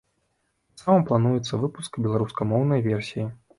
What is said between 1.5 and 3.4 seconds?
выпуск беларускамоўнай версіі.